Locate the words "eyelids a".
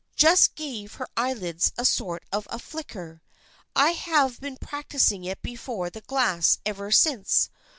1.15-1.85